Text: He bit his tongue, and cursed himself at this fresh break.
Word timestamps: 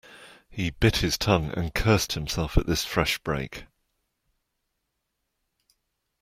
He 0.49 0.71
bit 0.71 0.95
his 0.97 1.15
tongue, 1.15 1.51
and 1.55 1.75
cursed 1.75 2.13
himself 2.13 2.57
at 2.57 2.65
this 2.65 2.83
fresh 2.83 3.19
break. 3.19 3.65